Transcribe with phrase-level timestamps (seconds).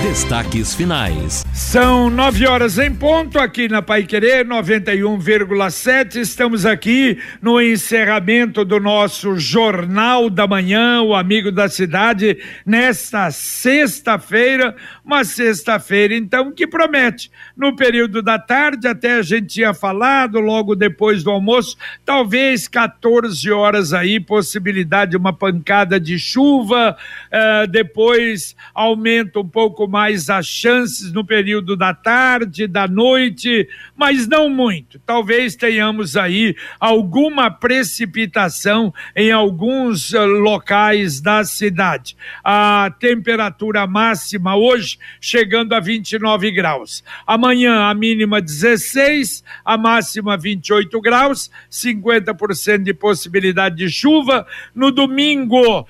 [0.00, 1.44] Destaques finais.
[1.52, 6.16] São nove horas em ponto aqui na Pai Querer 91,7.
[6.16, 14.74] Estamos aqui no encerramento do nosso Jornal da Manhã, o Amigo da Cidade, nesta sexta-feira,
[15.04, 17.30] uma sexta-feira então que promete.
[17.56, 23.50] No período da tarde, até a gente tinha falado, logo depois do almoço, talvez 14
[23.50, 26.96] horas aí, possibilidade de uma pancada de chuva,
[27.28, 34.26] uh, depois aumenta um pouco mais as chances no período da tarde, da noite, mas
[34.26, 34.98] não muito.
[35.00, 42.16] Talvez tenhamos aí alguma precipitação em alguns uh, locais da cidade.
[42.44, 47.02] A temperatura máxima hoje chegando a 29 graus.
[47.26, 54.46] Amanhã a mínima 16, a máxima 28 graus, 50% de possibilidade de chuva.
[54.74, 55.86] No domingo,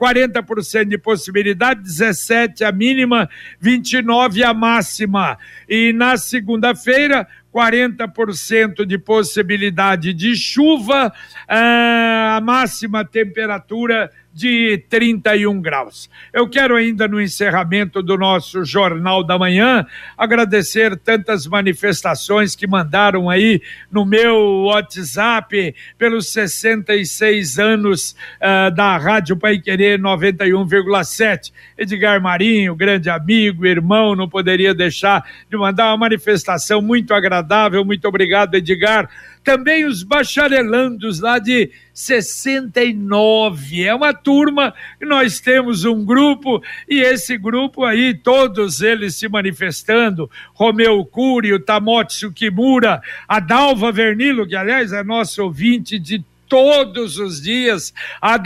[0.00, 3.28] 40% de possibilidade, 17 a mínima mínima,
[3.60, 5.38] 29 a máxima.
[5.68, 11.12] E na segunda-feira, 40% de possibilidade de chuva,
[11.46, 16.08] ah, a máxima temperatura de 31 graus.
[16.32, 23.28] Eu quero ainda no encerramento do nosso Jornal da Manhã agradecer tantas manifestações que mandaram
[23.28, 31.52] aí no meu WhatsApp pelos 66 anos uh, da Rádio Pai Querer 91,7.
[31.76, 37.84] Edgar Marinho, grande amigo, irmão, não poderia deixar de mandar uma manifestação muito agradável.
[37.84, 39.08] Muito obrigado, Edgar
[39.42, 43.84] também os bacharelandos lá de 69.
[43.84, 50.30] É uma turma, nós temos um grupo, e esse grupo aí, todos eles se manifestando:
[50.54, 57.16] Romeu Cury, o Tamotsu Kimura, a Dalva Vernilo, que aliás é nosso ouvinte de todos
[57.16, 58.38] os dias, a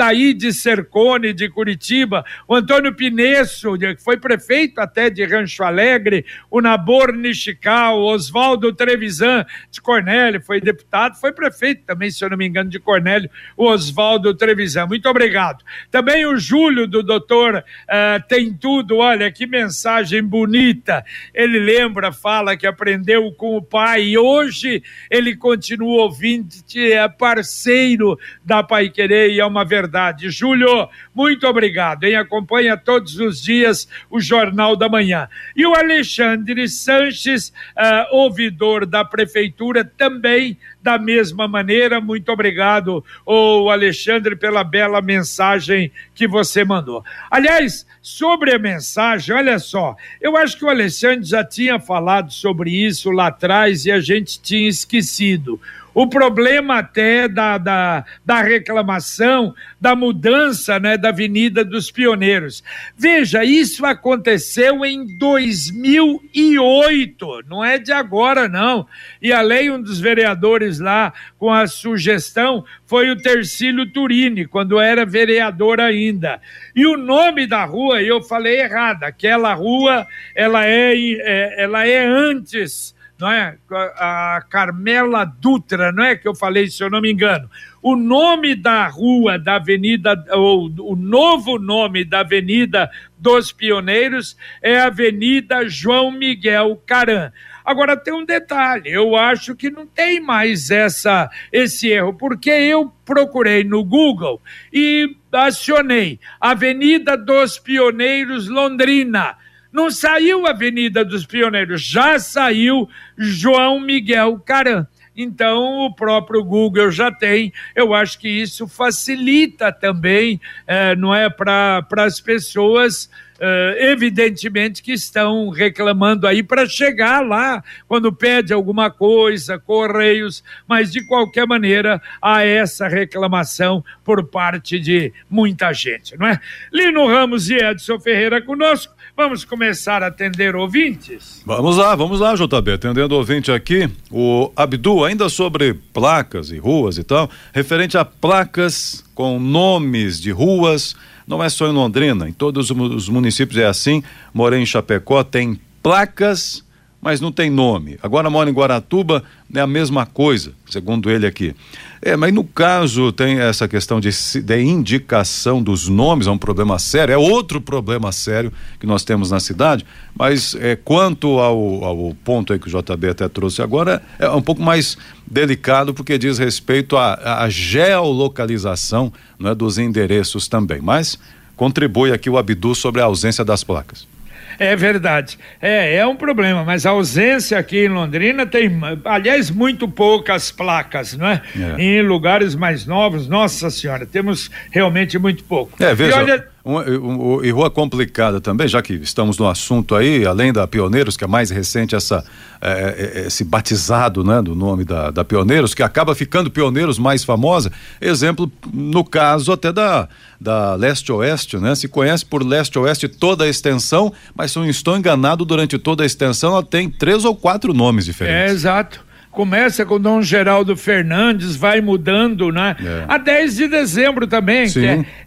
[0.52, 7.12] Cercone de Curitiba, o Antônio Pinesso, que foi prefeito até de Rancho Alegre, o Nabor
[7.12, 12.70] Nishical, Oswaldo Trevisan de Cornélio, foi deputado, foi prefeito também, se eu não me engano,
[12.70, 14.86] de Cornélio, o Oswaldo Trevisan.
[14.86, 15.64] Muito obrigado.
[15.90, 21.04] Também o Júlio do doutor uh, Tem Tudo, olha que mensagem bonita.
[21.34, 24.80] Ele lembra, fala que aprendeu com o pai e hoje
[25.10, 26.46] ele continua ouvindo,
[26.76, 27.95] é parceiro
[28.44, 30.30] da Pai Querer e é uma verdade.
[30.30, 32.16] Júlio, muito obrigado, hein?
[32.16, 35.28] Acompanha todos os dias o Jornal da Manhã.
[35.54, 42.00] E o Alexandre Sanches, uh, ouvidor da Prefeitura, também da mesma maneira.
[42.00, 47.04] Muito obrigado, o Alexandre, pela bela mensagem que você mandou.
[47.28, 52.70] Aliás, sobre a mensagem, olha só, eu acho que o Alexandre já tinha falado sobre
[52.70, 55.60] isso lá atrás e a gente tinha esquecido
[55.96, 62.62] o problema até da, da, da reclamação, da mudança né, da Avenida dos Pioneiros.
[62.98, 68.86] Veja, isso aconteceu em 2008, não é de agora, não.
[69.22, 75.06] E além um dos vereadores lá com a sugestão foi o Tercílio Turini, quando era
[75.06, 76.42] vereador ainda.
[76.74, 82.04] E o nome da rua, eu falei errado, aquela rua, ela é, é ela é
[82.04, 83.56] antes não é?
[83.70, 87.50] A Carmela Dutra, não é que eu falei, se eu não me engano.
[87.82, 94.80] O nome da rua da Avenida, ou o novo nome da Avenida dos Pioneiros é
[94.80, 97.32] Avenida João Miguel Caran.
[97.64, 102.92] Agora tem um detalhe, eu acho que não tem mais essa esse erro, porque eu
[103.04, 104.40] procurei no Google
[104.72, 109.36] e acionei Avenida dos Pioneiros Londrina
[109.76, 114.86] não saiu a Avenida dos Pioneiros, já saiu João Miguel Caran.
[115.14, 117.52] Então, o próprio Google já tem.
[117.74, 124.92] Eu acho que isso facilita também, é, não é, para as pessoas Uh, evidentemente que
[124.92, 132.00] estão reclamando aí para chegar lá quando pede alguma coisa, correios, mas de qualquer maneira
[132.22, 136.40] há essa reclamação por parte de muita gente, não é?
[136.72, 138.95] Lino Ramos e Edson Ferreira conosco.
[139.16, 141.42] Vamos começar a atender ouvintes?
[141.46, 142.72] Vamos lá, vamos lá, JB.
[142.72, 149.02] Atendendo ouvinte aqui, o Abdu, ainda sobre placas e ruas e tal, referente a placas
[149.14, 150.94] com nomes de ruas
[151.26, 154.02] não é só em Londrina, em todos os municípios é assim.
[154.34, 156.62] Morei em Chapecó, tem placas
[157.00, 157.98] mas não tem nome.
[158.02, 159.22] Agora mora em Guaratuba,
[159.54, 161.54] é a mesma coisa, segundo ele aqui.
[162.02, 164.10] É, mas no caso tem essa questão de,
[164.42, 169.30] de indicação dos nomes, é um problema sério, é outro problema sério que nós temos
[169.30, 169.84] na cidade,
[170.18, 174.42] mas é, quanto ao, ao ponto aí que o JB até trouxe agora, é um
[174.42, 174.96] pouco mais
[175.26, 181.18] delicado porque diz respeito à, à geolocalização né, dos endereços também, mas
[181.56, 184.15] contribui aqui o Abdu sobre a ausência das placas.
[184.58, 185.38] É verdade.
[185.60, 188.70] É, é um problema, mas a ausência aqui em Londrina tem,
[189.04, 191.42] aliás, muito poucas placas, não é?
[191.56, 191.82] é.
[191.82, 195.82] Em lugares mais novos, nossa senhora, temos realmente muito pouco.
[195.82, 196.48] É, veja.
[196.66, 200.26] E olha, um, um, um, e rua complicada também, já que estamos no assunto aí,
[200.26, 202.24] além da Pioneiros, que é mais recente essa,
[202.60, 207.22] é, é, esse batizado né, do nome da, da Pioneiros, que acaba ficando Pioneiros mais
[207.22, 207.70] famosa.
[208.00, 210.08] Exemplo, no caso até da,
[210.40, 211.74] da Leste-Oeste, né?
[211.76, 216.06] Se conhece por Leste-Oeste toda a extensão, mas se não estou enganado, durante toda a
[216.06, 218.50] extensão ela tem três ou quatro nomes diferentes.
[218.50, 222.74] É, exato começa com Dom Geraldo Fernandes, vai mudando, né?
[222.80, 223.04] É.
[223.06, 224.66] A 10 de dezembro também,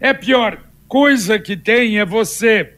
[0.00, 0.58] é, é pior
[0.90, 2.72] coisa que tem é você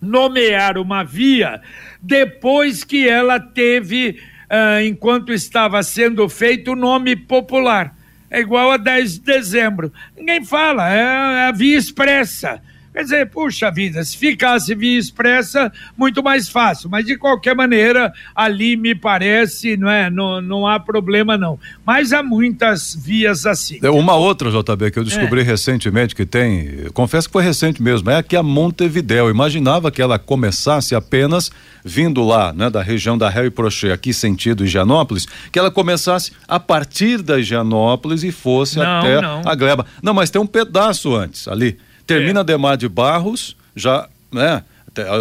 [0.00, 1.60] nomear uma via
[2.00, 4.18] depois que ela teve,
[4.50, 7.94] uh, enquanto estava sendo feito, o nome popular.
[8.30, 9.92] É igual a 10 de dezembro.
[10.16, 12.62] Ninguém fala, é a via expressa.
[12.96, 16.88] Quer dizer, puxa vida, se ficasse via expressa, muito mais fácil.
[16.88, 20.08] Mas de qualquer maneira, ali me parece, não é?
[20.08, 21.60] Não, não há problema, não.
[21.84, 23.78] Mas há muitas vias assim.
[23.82, 25.44] É uma outra, JB, que eu descobri é.
[25.44, 29.28] recentemente que tem, confesso que foi recente mesmo, é aqui a Montevidéu.
[29.28, 31.50] imaginava que ela começasse apenas
[31.84, 36.58] vindo lá, né, da região da e Prochet, aqui sentido Higienópolis, que ela começasse a
[36.58, 39.42] partir da Higienópolis e fosse não, até não.
[39.44, 39.84] a Gleba.
[40.02, 41.76] Não, mas tem um pedaço antes ali
[42.06, 42.44] Termina é.
[42.44, 44.62] Demar de Barros, já, né?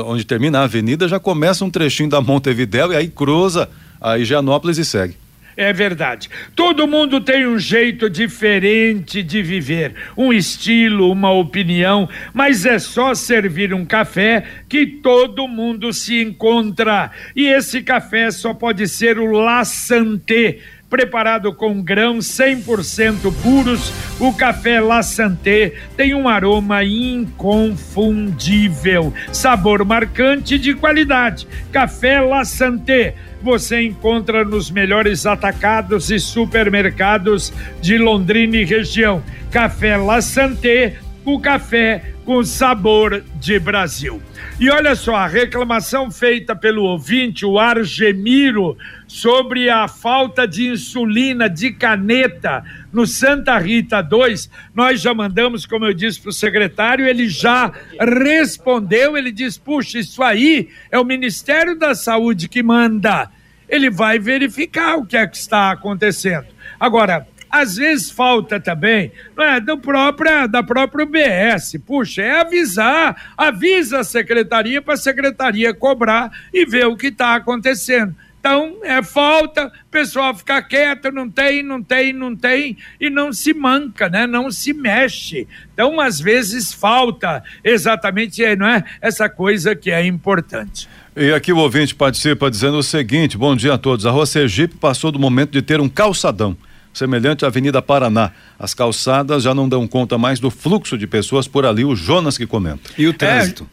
[0.05, 4.77] Onde termina a avenida, já começa um trechinho da Montevidéu e aí cruza a Higienópolis
[4.77, 5.17] e segue.
[5.57, 6.29] É verdade.
[6.53, 13.13] Todo mundo tem um jeito diferente de viver, um estilo, uma opinião, mas é só
[13.13, 17.09] servir um café que todo mundo se encontra.
[17.33, 20.59] E esse café só pode ser o La Santé
[20.95, 30.57] preparado com grãos 100% puros, o café La Santé tem um aroma inconfundível, sabor marcante
[30.57, 31.45] de qualidade.
[31.69, 37.51] Café La Santé você encontra nos melhores atacados e supermercados
[37.81, 39.21] de Londrina e região.
[39.51, 40.95] Café La Santé,
[41.25, 44.21] o café com sabor de Brasil.
[44.59, 51.49] E olha só, a reclamação feita pelo ouvinte, o Argemiro, sobre a falta de insulina
[51.49, 57.05] de caneta no Santa Rita 2, nós já mandamos, como eu disse para o secretário,
[57.05, 63.29] ele já respondeu, ele diz, puxa, isso aí é o Ministério da Saúde que manda.
[63.69, 66.47] Ele vai verificar o que é que está acontecendo.
[66.79, 67.27] Agora,
[67.61, 71.77] às vezes falta também, é, do própria, da própria UBS.
[71.85, 77.35] Puxa, é avisar, avisa a secretaria para a secretaria cobrar e ver o que está
[77.35, 78.13] acontecendo.
[78.37, 83.31] Então, é falta, o pessoal fica quieto, não tem, não tem, não tem, e não
[83.31, 84.27] se manca, né?
[84.27, 85.47] Não se mexe.
[85.73, 88.83] Então, às vezes falta exatamente, não é?
[89.01, 90.87] Essa coisa que é importante.
[91.15, 94.05] E aqui o ouvinte participa dizendo o seguinte: bom dia a todos.
[94.05, 96.55] A rua Sergipe passou do momento de ter um calçadão
[96.97, 98.31] semelhante à Avenida Paraná.
[98.57, 102.37] As calçadas já não dão conta mais do fluxo de pessoas por ali, o Jonas
[102.37, 102.89] que comenta.
[102.97, 103.69] E o trânsito?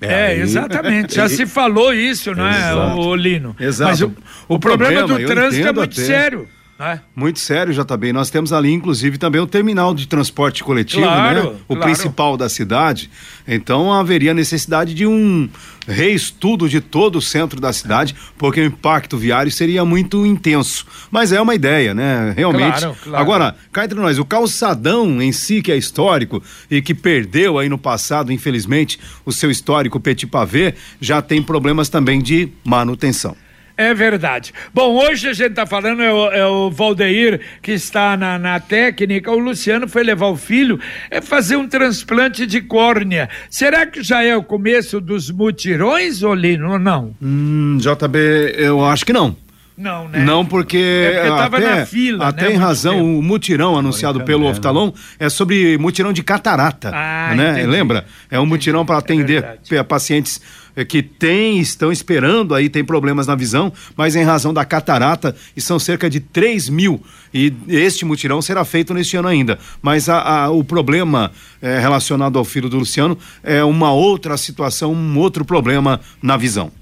[0.00, 0.40] É, é aí...
[0.40, 1.14] exatamente.
[1.14, 3.54] Já se falou isso, não é, o Lino?
[3.60, 3.90] Exato.
[3.90, 4.06] Mas o,
[4.48, 6.02] o, o problema, problema, do trânsito é muito até.
[6.02, 6.48] sério.
[6.78, 6.98] É.
[7.14, 8.12] Muito sério, já também.
[8.12, 11.56] Nós temos ali, inclusive, também o terminal de transporte coletivo, claro, né?
[11.68, 11.82] O claro.
[11.82, 13.08] principal da cidade.
[13.46, 15.48] Então haveria necessidade de um
[15.86, 20.84] reestudo de todo o centro da cidade, porque o impacto viário seria muito intenso.
[21.10, 22.32] Mas é uma ideia, né?
[22.36, 22.80] Realmente.
[22.80, 23.22] Claro, claro.
[23.22, 27.68] Agora, cá entre nós, o calçadão em si, que é histórico e que perdeu aí
[27.68, 33.36] no passado, infelizmente, o seu histórico Petit Pavé, já tem problemas também de manutenção.
[33.76, 34.52] É verdade.
[34.72, 38.60] Bom, hoje a gente está falando, é o, é o, Valdeir que está na, na
[38.60, 40.78] técnica, o Luciano foi levar o filho
[41.10, 43.28] é fazer um transplante de córnea.
[43.50, 47.14] Será que já é o começo dos mutirões, Olino, ou não?
[47.20, 48.18] Hum, JB,
[48.56, 49.36] eu acho que não.
[49.76, 50.20] Não, né?
[50.20, 54.92] Não, porque, é porque até, fila, até né, em razão, o mutirão anunciado pelo Oftalon
[55.18, 57.50] é sobre mutirão de catarata, ah, né?
[57.50, 57.66] Entendi.
[57.66, 58.04] Lembra?
[58.30, 63.26] É um mutirão para atender é pacientes é, que têm, estão esperando aí, tem problemas
[63.26, 67.00] na visão, mas em razão da catarata, e são cerca de 3 mil.
[67.32, 69.58] E este mutirão será feito neste ano ainda.
[69.82, 74.92] Mas a, a, o problema é, relacionado ao filho do Luciano é uma outra situação,
[74.92, 76.72] um outro problema na visão.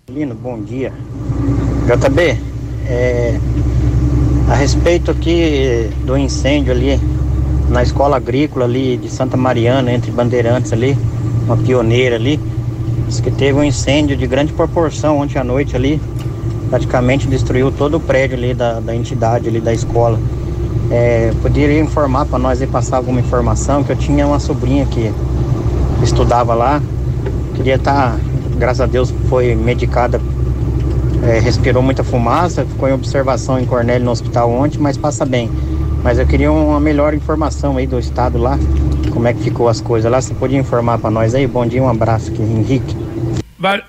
[0.08, 0.90] Lino, bom dia.
[1.84, 2.38] JB,
[2.88, 3.38] é,
[4.48, 6.98] a respeito aqui do incêndio ali
[7.68, 10.96] na escola agrícola ali de Santa Mariana, entre Bandeirantes ali,
[11.44, 12.40] uma pioneira ali,
[13.06, 16.00] diz que teve um incêndio de grande proporção ontem à noite ali,
[16.70, 20.18] praticamente destruiu todo o prédio ali da, da entidade ali da escola.
[20.90, 25.12] É, poderia informar para nós e passar alguma informação que eu tinha uma sobrinha que
[26.02, 26.80] estudava lá,
[27.54, 28.18] queria estar, tá,
[28.56, 30.20] graças a Deus foi medicada,
[31.22, 35.50] é, respirou muita fumaça, ficou em observação em Cornélio no hospital ontem, mas passa bem.
[36.02, 38.58] Mas eu queria uma melhor informação aí do estado lá,
[39.12, 40.20] como é que ficou as coisas lá.
[40.20, 41.46] Você podia informar para nós aí?
[41.46, 42.96] Bom dia, um abraço aqui, Henrique.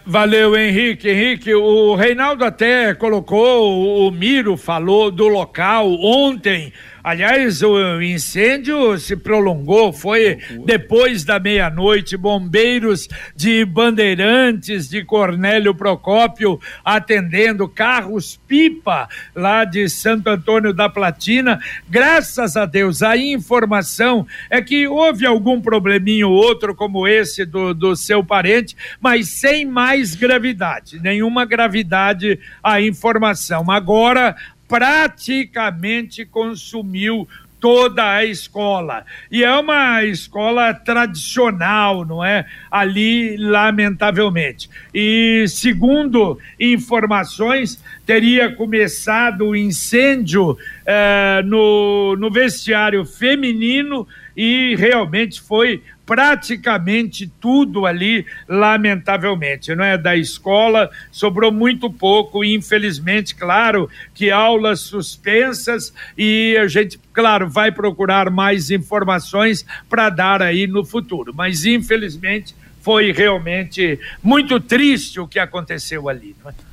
[0.06, 1.10] Valeu, Henrique.
[1.10, 6.72] Henrique, o Reinaldo até colocou, o Miro falou do local ontem
[7.08, 12.18] Aliás, o incêndio se prolongou, foi depois da meia-noite.
[12.18, 21.62] Bombeiros de Bandeirantes, de Cornélio Procópio, atendendo carros-pipa lá de Santo Antônio da Platina.
[21.88, 27.96] Graças a Deus, a informação é que houve algum probleminho outro, como esse do, do
[27.96, 33.72] seu parente, mas sem mais gravidade, nenhuma gravidade a informação.
[33.72, 34.36] Agora,
[34.68, 37.28] praticamente consumiu
[37.60, 39.06] toda a escola.
[39.32, 42.46] E é uma escola tradicional, não é?
[42.70, 44.70] Ali, lamentavelmente.
[44.94, 55.82] E segundo informações, teria começado o incêndio eh, no, no vestiário feminino e realmente foi
[56.08, 59.98] praticamente tudo ali, lamentavelmente, não é?
[59.98, 67.74] Da escola sobrou muito pouco, infelizmente, claro, que aulas suspensas e a gente, claro, vai
[67.74, 75.28] procurar mais informações para dar aí no futuro, mas infelizmente foi realmente muito triste o
[75.28, 76.67] que aconteceu ali, não é?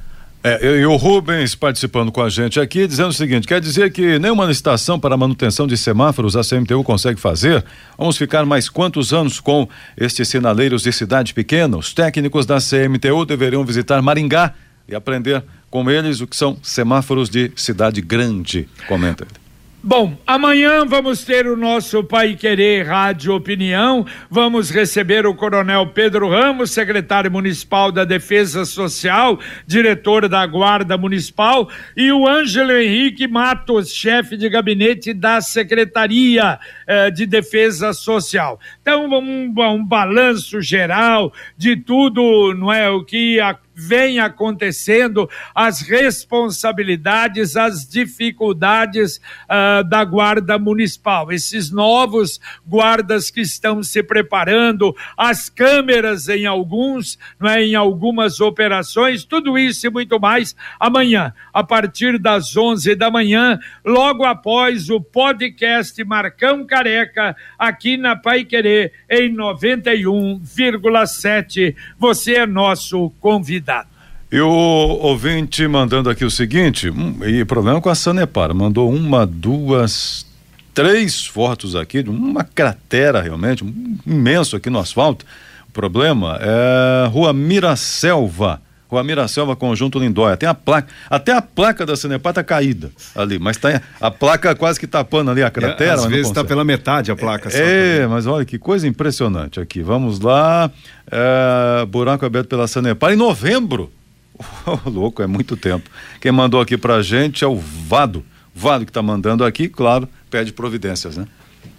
[0.47, 4.19] É, e o Rubens participando com a gente aqui, dizendo o seguinte: quer dizer que
[4.19, 7.65] nenhuma licitação para manutenção de semáforos a CMTU consegue fazer?
[7.97, 11.79] Vamos ficar mais quantos anos com estes sinaleiros de cidade pequena?
[11.79, 14.53] Os técnicos da CMTU deveriam visitar Maringá
[14.87, 19.44] e aprender com eles o que são semáforos de cidade grande, comenta ele.
[19.87, 24.07] Bom, amanhã vamos ter o nosso Pai Querer Rádio Opinião.
[24.31, 31.69] Vamos receber o Coronel Pedro Ramos, secretário municipal da Defesa Social, diretor da Guarda Municipal,
[31.95, 38.59] e o Ângelo Henrique Matos, chefe de gabinete da Secretaria eh, de Defesa Social.
[38.81, 42.89] Então, um, um balanço geral de tudo, não é?
[42.91, 51.33] O que a vem acontecendo, as responsabilidades, as dificuldades uh, da Guarda Municipal.
[51.33, 58.41] Esses novos guardas que estão se preparando, as câmeras em alguns, não é, em algumas
[58.41, 64.89] operações, tudo isso e muito mais amanhã, a partir das 11 da manhã, logo após
[64.89, 71.77] o podcast Marcão Careca, aqui na Pai Querer, em 91,7.
[71.97, 73.87] Você é nosso convidado.
[74.33, 79.25] E o ouvinte mandando aqui o seguinte, um, e problema com a Sanepar, mandou uma,
[79.25, 80.27] duas,
[80.75, 85.25] três fotos aqui de uma cratera realmente, um, imenso aqui no asfalto.
[85.69, 88.61] O problema é Rua Miraselva.
[88.95, 90.37] Rua Miraselva, Conjunto Lindóia.
[90.37, 94.55] Tem a placa, até a placa da Sanepar tá caída ali, mas tá a placa
[94.55, 95.91] quase que tapando ali a cratera.
[95.91, 97.49] É, às vezes está pela metade a placa.
[97.53, 99.83] É, é mas olha que coisa impressionante aqui.
[99.83, 100.71] Vamos lá,
[101.11, 103.91] é, buraco aberto pela Sanepar em novembro.
[104.67, 105.89] Oh, louco, é muito tempo.
[106.21, 108.25] Quem mandou aqui pra gente é o Vado.
[108.53, 111.27] Vado que está mandando aqui, claro, pede providências, né?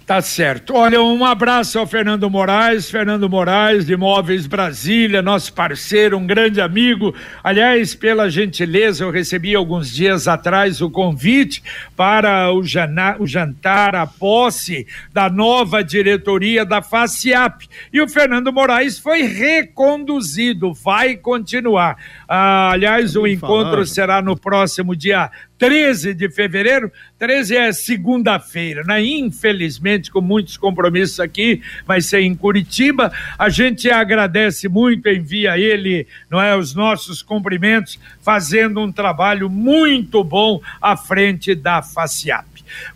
[0.06, 0.72] Tá certo.
[0.72, 6.60] Olha, um abraço ao Fernando Moraes, Fernando Moraes de Móveis Brasília, nosso parceiro, um grande
[6.60, 7.12] amigo.
[7.42, 11.60] Aliás, pela gentileza, eu recebi alguns dias atrás o convite
[11.96, 17.66] para o, jana, o jantar, a posse da nova diretoria da FACIAP.
[17.92, 21.96] E o Fernando Moraes foi reconduzido, vai continuar.
[22.28, 26.90] Ah, aliás, o encontro será no próximo dia 13 de fevereiro.
[27.18, 29.02] 13 é segunda-feira, né?
[29.02, 33.12] Infelizmente, com muitos compromissos aqui, vai ser em Curitiba.
[33.38, 40.22] A gente agradece muito, envia ele, não é, os nossos cumprimentos, fazendo um trabalho muito
[40.22, 42.46] bom à frente da FACIAP.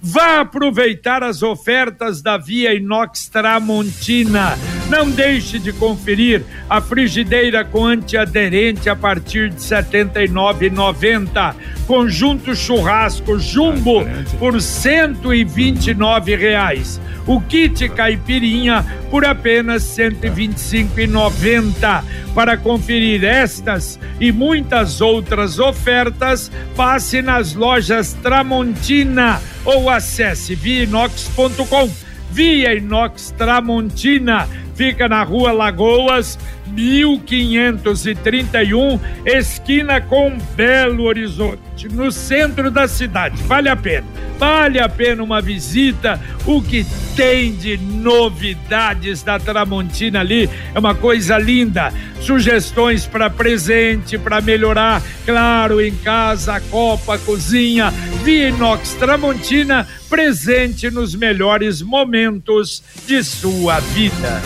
[0.00, 4.56] Vá aproveitar as ofertas da Via Inox Tramontina.
[4.90, 11.54] Não deixe de conferir a frigideira com antiaderente a partir de R$ 79,90.
[11.86, 14.04] Conjunto churrasco Jumbo
[14.40, 17.00] por 129 reais.
[17.24, 22.02] O kit caipirinha por apenas R$ 125,90.
[22.34, 31.88] Para conferir estas e muitas outras ofertas, passe nas lojas Tramontina ou acesse viinox.com.
[32.32, 34.48] Via Inox Tramontina
[34.80, 43.42] fica na rua Lagoas, 1531, esquina com Belo Horizonte, no centro da cidade.
[43.42, 44.06] Vale a pena,
[44.38, 46.18] vale a pena uma visita.
[46.46, 51.92] O que tem de novidades da Tramontina ali é uma coisa linda.
[52.18, 57.90] Sugestões para presente, para melhorar, claro, em casa, copa, cozinha.
[58.24, 64.40] Vinox Tramontina, presente nos melhores momentos de sua vida.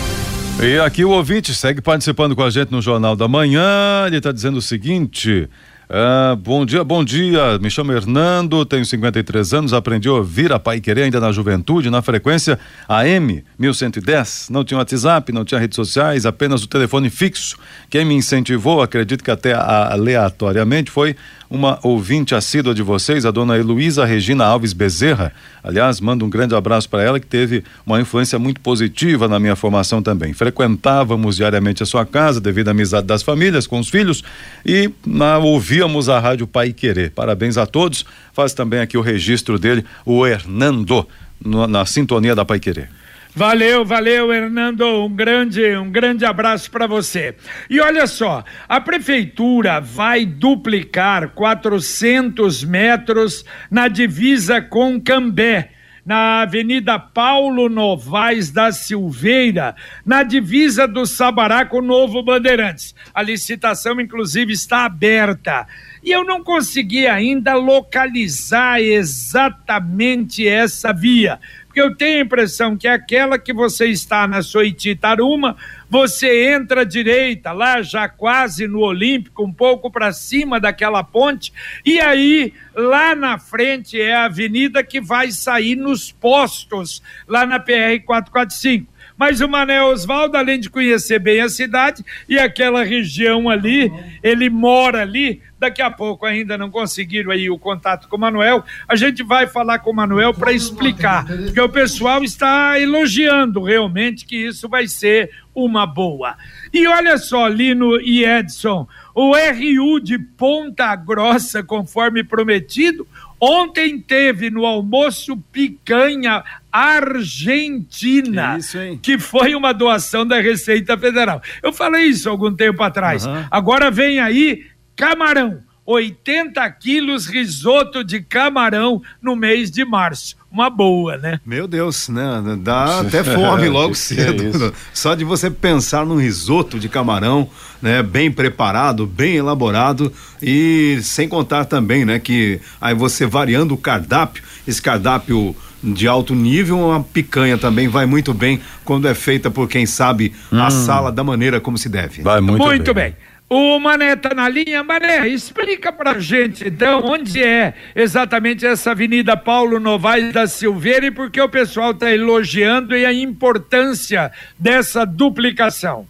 [0.63, 4.05] E aqui o ouvinte segue participando com a gente no Jornal da Manhã.
[4.07, 5.49] Ele está dizendo o seguinte:
[5.89, 7.59] ah, bom dia, bom dia.
[7.59, 11.91] Me chamo Hernando, tenho 53 anos, aprendi a ouvir a Pai Querer ainda na juventude,
[11.91, 12.59] na frequência
[12.89, 14.49] AM 1110.
[14.51, 17.59] Não tinha WhatsApp, não tinha redes sociais, apenas o telefone fixo.
[17.91, 21.15] Quem me incentivou, acredito que até aleatoriamente, foi
[21.49, 25.33] uma ouvinte assídua de vocês, a dona Heloísa Regina Alves Bezerra.
[25.63, 29.57] Aliás, mando um grande abraço para ela, que teve uma influência muito positiva na minha
[29.57, 30.33] formação também.
[30.33, 34.23] Frequentávamos diariamente a sua casa, devido à amizade das famílias, com os filhos,
[34.65, 37.11] e na, ouvíamos a Rádio Pai Querer.
[37.11, 38.05] Parabéns a todos.
[38.33, 41.07] Faz também aqui o registro dele, o Hernando,
[41.43, 42.89] no, na sintonia da Pai Querer.
[43.37, 44.87] Valeu, valeu, Hernando.
[45.05, 47.35] Um grande, um grande abraço para você.
[47.69, 55.71] E olha só, a prefeitura vai duplicar 400 metros na divisa com Cambé
[56.05, 62.95] na Avenida Paulo Novaes da Silveira, na divisa do Sabará com Novo Bandeirantes.
[63.15, 65.67] A licitação, inclusive, está aberta.
[66.03, 71.41] E eu não consegui ainda localizar exatamente essa via
[71.75, 75.57] porque eu tenho a impressão que aquela que você está na Soititaruma,
[75.91, 81.53] você entra à direita, lá já quase no Olímpico, um pouco para cima daquela ponte,
[81.85, 87.59] e aí lá na frente é a avenida que vai sair nos postos, lá na
[87.59, 88.94] PR 445.
[89.17, 94.51] Mas o Mané Oswaldo, além de conhecer bem a cidade e aquela região ali, ele
[94.51, 95.41] mora ali.
[95.59, 98.65] Daqui a pouco ainda não conseguiram aí o contato com o Manuel.
[98.89, 104.27] A gente vai falar com o Manuel para explicar, porque o pessoal está elogiando realmente
[104.27, 106.37] que isso vai ser uma boa.
[106.73, 113.07] E olha só, Lino e Edson, o RU de Ponta Grossa, conforme prometido,
[113.47, 118.57] Ontem teve no almoço picanha argentina,
[119.03, 121.43] que, que, foi uma doação da Receita Federal.
[121.63, 123.27] Eu falei isso algum tempo atrás.
[123.27, 123.45] Uhum.
[123.51, 124.65] Agora vem aí
[124.97, 125.63] camarão.
[125.85, 130.37] 80 quilos risoto de camarão no mês de março.
[130.55, 131.41] Uma boa, né?
[131.45, 132.41] Meu Deus, né?
[132.61, 134.69] Dá até fome logo cedo.
[134.69, 137.51] É Só de você pensar num risoto de camarão,
[137.83, 138.05] né?
[138.05, 142.21] Bem preparado, bem elaborado e sem contar também, né?
[142.21, 148.07] Que aí você variando o cardápio, esse cardápio de alto nível, uma picanha também vai
[148.07, 150.63] muito bem quando é feita por quem sabe hum.
[150.63, 152.23] a sala da maneira como se deve.
[152.23, 153.11] Vai muito, muito bem.
[153.11, 153.17] bem.
[153.49, 154.83] O Mané tá na linha.
[154.83, 161.11] Mané, explica pra gente, então, onde é exatamente essa Avenida Paulo Novaes da Silveira e
[161.11, 166.07] por que o pessoal está elogiando e a importância dessa duplicação.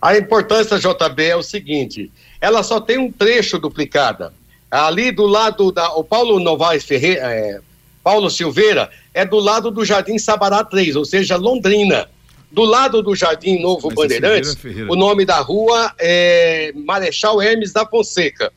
[0.00, 4.32] A importância, JB, é o seguinte: ela só tem um trecho duplicada.
[4.70, 5.92] Ali do lado da.
[5.94, 7.20] O Paulo Novaes Ferreira.
[7.22, 7.60] É,
[8.02, 12.08] Paulo Silveira é do lado do Jardim Sabará 3, ou seja, Londrina.
[12.50, 14.56] Do lado do Jardim Novo Mas Bandeirantes,
[14.88, 18.52] o nome da rua é Marechal Hermes da Fonseca.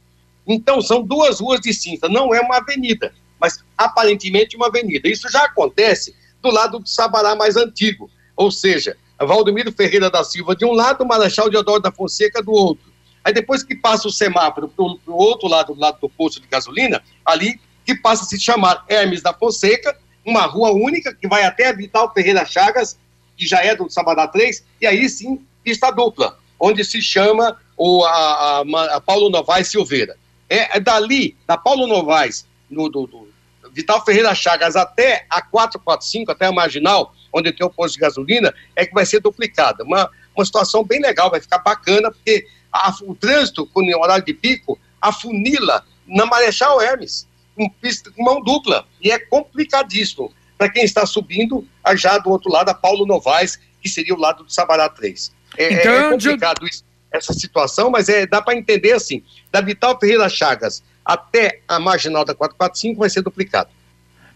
[0.47, 5.07] Então, são duas ruas distintas, não é uma avenida, mas aparentemente uma avenida.
[5.07, 8.09] Isso já acontece do lado do Sabará mais antigo.
[8.35, 12.91] Ou seja, Valdomiro Ferreira da Silva de um lado, Marechal Deodoro da Fonseca do outro.
[13.23, 16.47] Aí depois que passa o semáforo para o outro lado, do lado do posto de
[16.47, 21.43] gasolina, ali que passa a se chamar Hermes da Fonseca, uma rua única que vai
[21.43, 22.97] até Vital Ferreira Chagas,
[23.37, 28.03] que já é do Sabadá 3, e aí sim pista dupla, onde se chama o,
[28.05, 30.17] a, a, a Paulo Novaes Silveira.
[30.49, 33.27] É, é, dali, da Paulo Novaes, no, do, do
[33.71, 38.53] Vital Ferreira Chagas até a 445, até a Marginal, onde tem o posto de gasolina,
[38.75, 39.83] é que vai ser duplicada.
[39.83, 44.25] Uma, uma situação bem legal, vai ficar bacana, porque a, o trânsito, com o horário
[44.25, 50.69] de pico, afunila na Marechal Hermes, com pista com mão dupla, e é complicadíssimo para
[50.69, 54.53] quem está subindo já do outro lado, a Paulo Novaes, que seria o lado do
[54.53, 55.31] Sabará 3.
[55.57, 59.59] É, é então, é complicado isso, essa situação, mas é, dá para entender assim, da
[59.59, 63.71] Vital Ferreira Chagas até a marginal da 445 vai ser duplicado.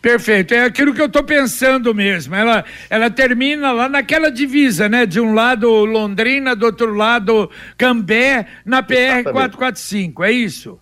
[0.02, 2.34] Perfeito, é aquilo que eu estou pensando mesmo.
[2.34, 5.06] Ela, ela termina lá naquela divisa, né?
[5.06, 10.80] De um lado Londrina, do outro lado Cambé, na PR 445, é isso?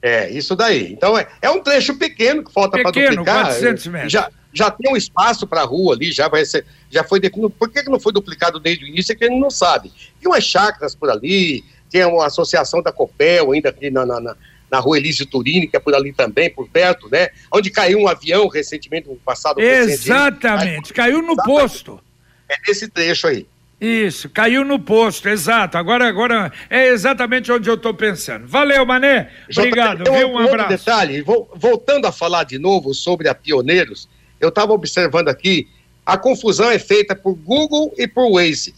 [0.00, 0.92] É, isso daí.
[0.92, 3.46] Então é, é um trecho pequeno que falta para duplicar.
[3.46, 4.12] 400 metros.
[4.12, 7.50] Já, já tem um espaço para a rua ali, já vai ser, já foi definido.
[7.50, 9.12] Por que, que não foi duplicado desde o início?
[9.12, 9.92] É que ele não sabe.
[10.20, 14.36] Tem umas chácaras por ali, tem uma associação da Copel ainda aqui na, na, na
[14.70, 17.28] na rua Elísio Turini, que é por ali também, por perto, né?
[17.52, 20.92] Onde caiu um avião recentemente, no passado Exatamente, recente.
[20.92, 21.60] caiu no Exatamente.
[21.60, 22.00] posto.
[22.48, 23.46] É nesse trecho aí.
[23.80, 25.76] Isso, caiu no posto, exato.
[25.76, 28.46] Agora, agora é exatamente onde eu estou pensando.
[28.46, 29.30] Valeu, Mané.
[29.50, 30.28] Obrigado, viu?
[30.28, 30.68] Um, um abraço.
[30.70, 34.08] detalhe, vou, voltando a falar de novo sobre a Pioneiros,
[34.44, 35.68] eu estava observando aqui,
[36.04, 38.74] a confusão é feita por Google e por Waze.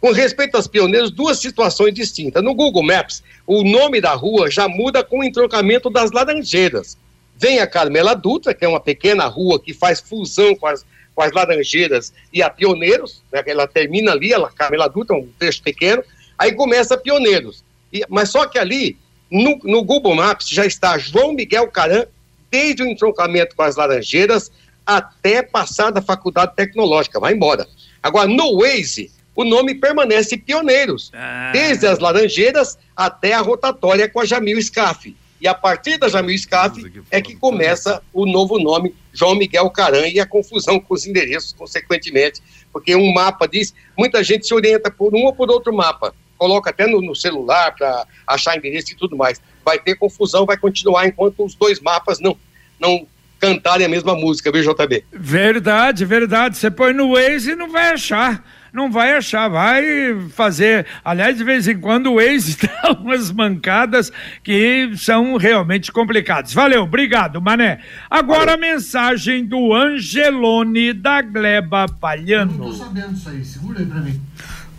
[0.00, 2.42] Com respeito aos pioneiros, duas situações distintas.
[2.42, 6.96] No Google Maps, o nome da rua já muda com o entrocamento das Laranjeiras.
[7.36, 11.22] Vem a Carmela Dutra, que é uma pequena rua que faz fusão com as, com
[11.22, 16.02] as Laranjeiras e a Pioneiros, né, ela termina ali, a Carmela Dutra, um trecho pequeno,
[16.38, 17.62] aí começa Pioneiros.
[17.92, 18.96] E, mas só que ali,
[19.30, 22.06] no, no Google Maps, já está João Miguel Caran,
[22.50, 24.50] desde o entroncamento com as Laranjeiras
[24.96, 27.66] até passar da Faculdade Tecnológica, vai embora.
[28.02, 31.50] Agora, no Waze, o nome permanece Pioneiros, ah.
[31.52, 35.16] desde as Laranjeiras até a rotatória com a Jamil Scaff.
[35.40, 40.08] E a partir da Jamil Scaff é que começa o novo nome João Miguel Caran
[40.08, 44.90] e a confusão com os endereços, consequentemente, porque um mapa diz, muita gente se orienta
[44.90, 48.96] por um ou por outro mapa, coloca até no, no celular para achar endereço e
[48.96, 49.40] tudo mais.
[49.64, 52.36] Vai ter confusão, vai continuar enquanto os dois mapas não,
[52.78, 53.06] não
[53.40, 55.04] cantarem a mesma música, viu, JB?
[55.12, 56.56] Verdade, verdade.
[56.56, 59.82] Você põe no Waze e não vai achar não vai achar, vai
[60.30, 60.86] fazer.
[61.04, 66.52] Aliás, de vez em quando o Waze dá umas mancadas que são realmente complicadas.
[66.52, 67.80] Valeu, obrigado, Mané.
[68.08, 68.54] Agora Valeu.
[68.54, 72.52] a mensagem do Angelone da Gleba Palhano.
[72.52, 74.20] Não tô sabendo isso aí, segura aí pra mim.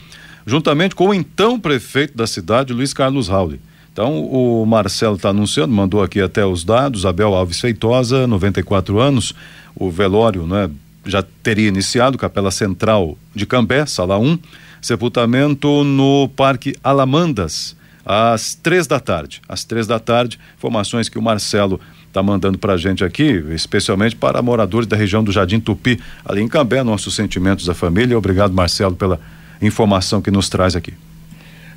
[0.48, 3.60] juntamente com o então prefeito da cidade, Luiz Carlos Rauli.
[3.92, 9.36] Então, o Marcelo está anunciando, mandou aqui até os dados, Abel Alves Feitosa, 94 anos,
[9.76, 10.68] o velório, né,
[11.06, 14.40] já teria iniciado, Capela Central de Cambé, sala 1,
[14.82, 19.42] sepultamento no Parque Alamandas, às três da tarde.
[19.48, 21.80] Às três da tarde, informações que o Marcelo
[22.14, 26.44] está mandando para a gente aqui, especialmente para moradores da região do Jardim Tupi, ali
[26.44, 28.16] em Cambé, nossos sentimentos da família.
[28.16, 29.20] Obrigado, Marcelo, pela
[29.60, 30.94] informação que nos traz aqui.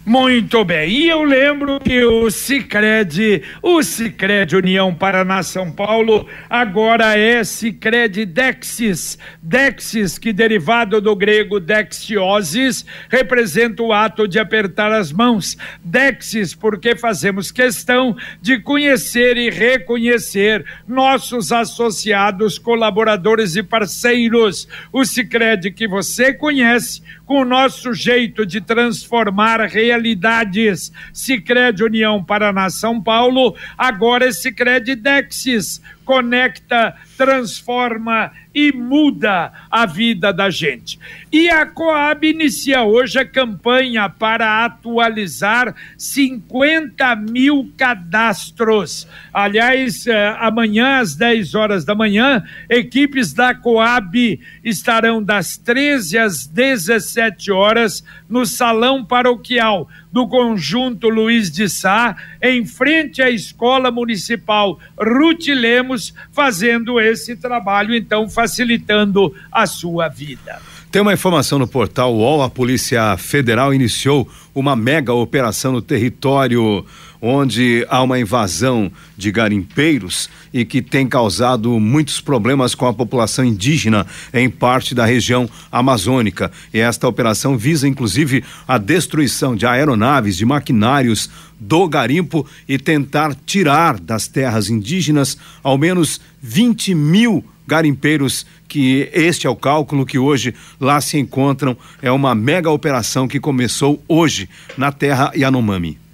[0.07, 0.89] Muito bem.
[0.89, 8.25] E eu lembro que o Sicredi, o Sicredi União Paraná São Paulo, agora é Sicredi
[8.25, 9.19] Dexis.
[9.43, 15.57] Dexis, que derivado do grego dexiosis, representa o ato de apertar as mãos.
[15.83, 24.69] Dexis, porque fazemos questão de conhecer e reconhecer nossos associados, colaboradores e parceiros.
[24.93, 30.93] O Sicredi que você conhece com o nosso jeito de transformar realidades.
[31.13, 40.33] Sicredi União Paraná São Paulo, agora é Sicredi Dexis, conecta, transforma e muda a vida
[40.33, 40.99] da gente.
[41.31, 49.07] E a Coab inicia hoje a campanha para atualizar 50 mil cadastros.
[49.35, 56.47] Aliás, eh, amanhã, às 10 horas da manhã, equipes da Coab estarão das 13 às
[56.47, 64.79] 17 horas no Salão Paroquial do Conjunto Luiz de Sá, em frente à Escola Municipal
[64.99, 70.61] Ruth Lemos, fazendo esse trabalho, então, facilitando a sua vida.
[70.91, 76.87] Tem uma informação no portal UOL, a Polícia Federal iniciou uma mega operação no território
[77.21, 83.45] onde há uma invasão de garimpeiros e que tem causado muitos problemas com a população
[83.45, 86.51] indígena em parte da região amazônica.
[86.73, 93.35] E esta operação visa, inclusive, a destruição de aeronaves, de maquinários do garimpo e tentar
[93.47, 100.19] tirar das terras indígenas ao menos 20 mil garimpeiros que este é o cálculo que
[100.19, 101.77] hoje lá se encontram.
[102.01, 106.06] É uma mega operação que começou hoje na terra Yanomami.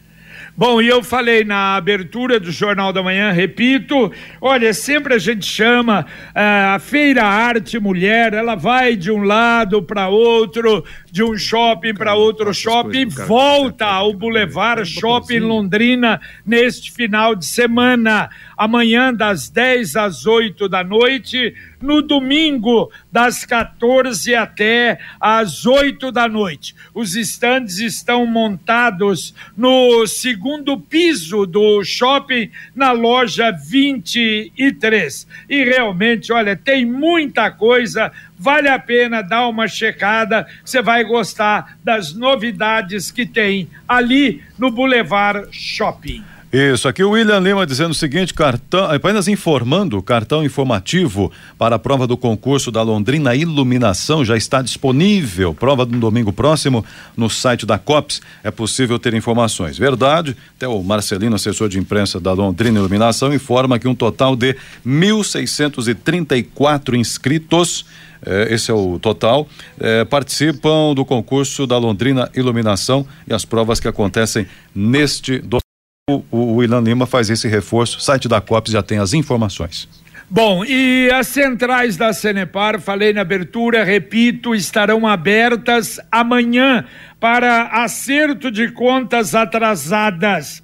[0.55, 5.47] Bom, e eu falei na abertura do Jornal da Manhã, repito, olha, sempre a gente
[5.47, 11.37] chama uh, a Feira Arte Mulher, ela vai de um lado para outro, de um
[11.37, 18.31] shopping para outro shopping, volta ao Boulevard Shopping Londrina neste final de semana.
[18.57, 26.27] Amanhã, das 10 às 8 da noite, no domingo, das 14 até às 8 da
[26.27, 26.75] noite.
[26.95, 35.27] Os estandes estão montados no segundo piso do shopping, na loja 23.
[35.47, 38.11] E realmente, olha, tem muita coisa
[38.43, 44.69] vale a pena dar uma checada, você vai gostar das novidades que tem ali no
[44.69, 46.25] Boulevard Shopping.
[46.53, 51.79] Isso, aqui o William Lima dizendo o seguinte, cartão, apenas informando, cartão informativo para a
[51.79, 55.55] prova do concurso da Londrina Iluminação já está disponível.
[55.55, 56.85] Prova no domingo próximo
[57.17, 59.79] no site da COPS é possível ter informações.
[59.79, 64.55] Verdade, até o Marcelino, assessor de imprensa da Londrina Iluminação, informa que um total de
[64.87, 67.87] 1.634 inscritos
[68.51, 69.49] esse é o total,
[69.81, 75.63] eh, participam do concurso da Londrina Iluminação e as provas que acontecem neste domingo
[76.11, 77.99] o, o Ilan Lima faz esse reforço.
[77.99, 79.89] O site da COPS já tem as informações.
[80.29, 86.87] Bom, e as centrais da Senepar, falei na abertura, repito, estarão abertas amanhã
[87.21, 90.62] para acerto de contas atrasadas.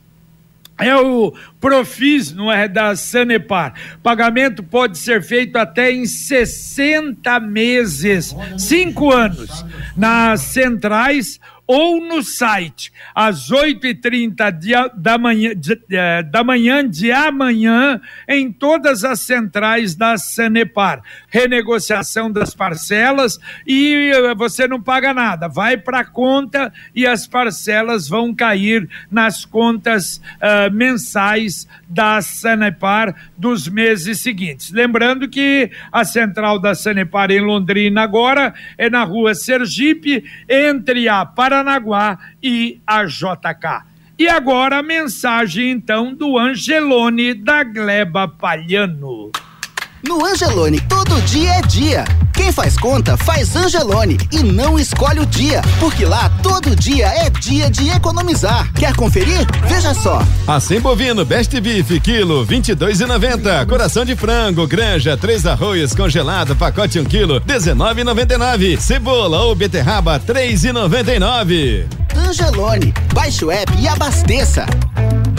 [0.79, 3.75] É o Profis, não é da Sanepar.
[4.03, 9.65] Pagamento pode ser feito até em 60 meses, cinco anos.
[9.97, 18.01] Nas centrais ou no site às 8h30 da manhã, de, eh, da manhã de amanhã
[18.27, 21.03] em todas as centrais da Sanepar.
[21.29, 27.27] Renegociação das parcelas e eh, você não paga nada, vai para a conta e as
[27.27, 34.71] parcelas vão cair nas contas uh, mensais da Sanepar dos meses seguintes.
[34.71, 41.27] Lembrando que a central da Sanepar em Londrina agora é na rua Sergipe, entre a
[41.27, 43.85] Paraná Paranaguá e a JK.
[44.19, 49.31] E agora a mensagem então do Angelone da Gleba Palhano.
[50.03, 52.05] No Angelone, todo dia é dia.
[52.33, 57.29] Quem faz conta, faz Angelone e não escolhe o dia, porque lá todo dia é
[57.29, 58.73] dia de economizar.
[58.75, 59.45] Quer conferir?
[59.67, 60.23] Veja só.
[60.47, 63.67] Assim bovino, best beef, quilo, vinte e dois e noventa.
[63.67, 68.77] Coração de frango, granja, três arroz, congelado, pacote um quilo, dezenove e noventa e nove.
[68.81, 71.87] Cebola ou beterraba, três e noventa e nove.
[72.17, 74.65] Angelone, baixe o app e abasteça.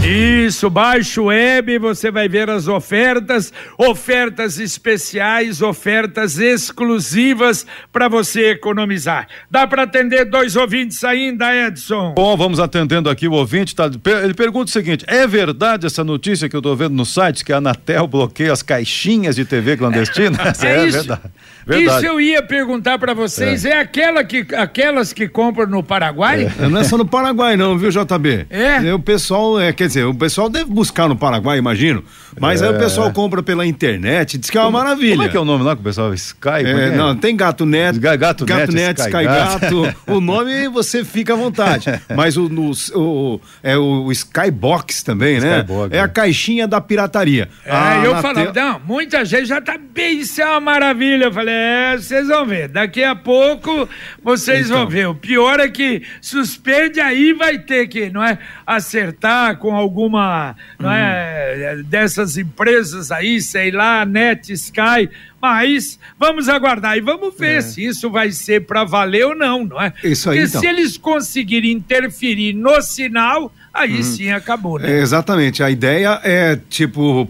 [0.03, 8.51] Isso, baixe o web, você vai ver as ofertas, ofertas especiais, ofertas exclusivas para você
[8.51, 9.27] economizar.
[9.51, 12.13] Dá para atender dois ouvintes ainda, Edson?
[12.15, 13.91] Bom, vamos atendendo aqui o ouvinte, tá,
[14.23, 17.51] ele pergunta o seguinte: é verdade essa notícia que eu estou vendo no site que
[17.51, 20.37] a Anatel bloqueia as caixinhas de TV clandestina?
[20.59, 21.21] É, é, é verdade.
[21.65, 21.97] Verdade.
[21.97, 23.69] Isso eu ia perguntar para vocês, é.
[23.69, 26.51] é, aquela que, aquelas que compram no Paraguai?
[26.59, 26.67] É.
[26.67, 28.47] Não é só no Paraguai não, viu, JB?
[28.49, 28.93] É.
[28.93, 32.03] O pessoal, é, quer dizer, o pessoal deve buscar no Paraguai, imagino,
[32.39, 32.79] mas aí o é.
[32.79, 35.15] pessoal compra pela internet, diz que é uma como, maravilha.
[35.15, 36.65] Como é que é o nome lá que o pessoal, Sky?
[36.65, 41.33] É, não, tem Gato Net, Gato, Gato Net, Sky, Sky Gato, o nome você fica
[41.33, 45.59] à vontade, mas o, no, o, é o Skybox também, né?
[45.59, 47.49] Skybox, é a caixinha da pirataria.
[47.65, 51.33] É, ah, eu falo, não, muita gente já tá bem, isso é uma maravilha, eu
[51.33, 52.67] falei, é, vocês vão ver.
[52.67, 53.87] Daqui a pouco
[54.23, 54.79] vocês então.
[54.79, 55.07] vão ver.
[55.07, 60.91] O pior é que suspende aí vai ter que, não é, acertar com alguma, não
[60.91, 61.83] é, hum.
[61.85, 65.09] dessas empresas aí, sei lá, Net, Sky,
[65.41, 67.61] mas vamos aguardar e vamos ver é.
[67.61, 69.93] se isso vai ser para valer ou não, não é?
[70.03, 70.61] Isso aí, Porque então.
[70.61, 74.03] se eles conseguirem interferir no sinal, aí uhum.
[74.03, 74.91] sim acabou, né?
[74.91, 75.63] É, exatamente.
[75.63, 77.27] A ideia é, tipo,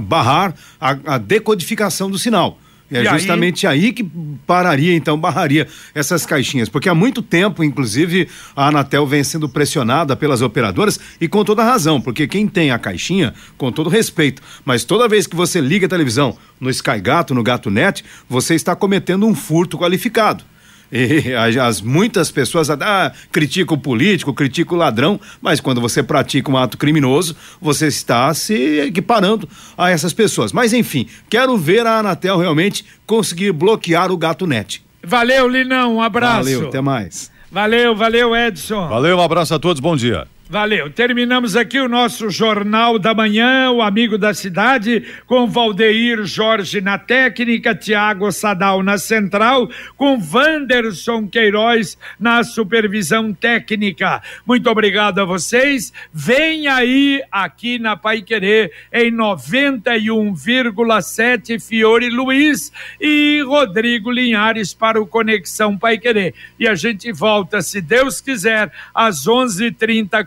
[0.00, 2.58] barrar a, a decodificação do sinal.
[2.92, 3.86] É e justamente aí...
[3.86, 3.92] aí...
[3.92, 4.04] que
[4.46, 6.68] pararia, então, barraria essas caixinhas.
[6.68, 11.64] Porque há muito tempo, inclusive, a Anatel vem sendo pressionada pelas operadoras e com toda
[11.64, 15.86] razão, porque quem tem a caixinha, com todo respeito, mas toda vez que você liga
[15.86, 20.51] a televisão no Sky Gato, no Gato Net, você está cometendo um furto qualificado.
[20.92, 26.50] E as, muitas pessoas ah, criticam o político, criticam o ladrão, mas quando você pratica
[26.50, 30.52] um ato criminoso, você está se equiparando a essas pessoas.
[30.52, 34.84] Mas enfim, quero ver a Anatel realmente conseguir bloquear o gato net.
[35.02, 36.44] Valeu, Linão, um abraço.
[36.44, 37.32] Valeu, até mais.
[37.50, 38.88] Valeu, valeu, Edson.
[38.88, 40.26] Valeu, um abraço a todos, bom dia.
[40.50, 40.90] Valeu.
[40.90, 46.98] Terminamos aqui o nosso Jornal da Manhã, o Amigo da Cidade, com Valdeir Jorge na
[46.98, 54.22] técnica, Tiago Sadal na central, com Wanderson Queiroz na supervisão técnica.
[54.44, 55.90] Muito obrigado a vocês.
[56.12, 65.06] Vem aí aqui na Pai Querer em 91,7 Fiore Luiz e Rodrigo Linhares para o
[65.06, 66.34] Conexão Pai Querer.
[66.58, 70.26] E a gente volta, se Deus quiser, às 11:30